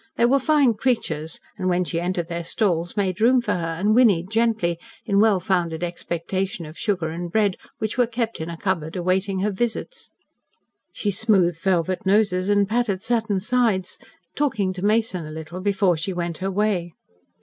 They 0.17 0.25
were 0.25 0.39
fine 0.39 0.73
creatures, 0.73 1.39
and, 1.59 1.69
when 1.69 1.83
she 1.83 1.99
entered 2.01 2.27
their 2.27 2.43
stalls, 2.43 2.97
made 2.97 3.21
room 3.21 3.39
for 3.39 3.51
her 3.53 3.75
and 3.77 3.93
whinnied 3.93 4.31
gently, 4.31 4.79
in 5.05 5.19
well 5.19 5.39
founded 5.39 5.83
expectation 5.83 6.65
of 6.65 6.75
sugar 6.75 7.09
and 7.09 7.31
bread 7.31 7.55
which 7.77 7.99
were 7.99 8.07
kept 8.07 8.41
in 8.41 8.49
a 8.49 8.57
cupboard 8.57 8.95
awaiting 8.95 9.41
her 9.41 9.51
visits. 9.51 10.09
She 10.91 11.11
smoothed 11.11 11.61
velvet 11.61 12.03
noses 12.03 12.49
and 12.49 12.67
patted 12.67 13.03
satin 13.03 13.39
sides, 13.39 13.99
talking 14.35 14.73
to 14.73 14.83
Mason 14.83 15.23
a 15.27 15.31
little 15.31 15.61
before 15.61 15.97
she 15.97 16.13
went 16.13 16.39
her 16.39 16.49
way. 16.49 16.93